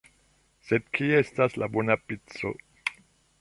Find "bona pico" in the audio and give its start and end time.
1.75-2.55